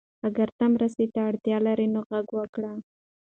اگر 0.27 0.49
ته 0.57 0.65
مرستې 0.73 1.05
ته 1.13 1.19
اړتیا 1.29 1.57
لرې 1.65 1.87
نو 1.93 2.01
غږ 2.09 2.27
وکړه. 2.37 2.71